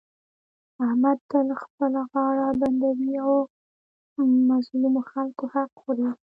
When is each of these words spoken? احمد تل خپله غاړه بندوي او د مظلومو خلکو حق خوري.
احمد 0.85 1.17
تل 1.31 1.47
خپله 1.61 2.01
غاړه 2.11 2.47
بندوي 2.59 3.13
او 3.25 3.33
د 4.15 4.17
مظلومو 4.49 5.01
خلکو 5.11 5.43
حق 5.53 5.71
خوري. 5.81 6.07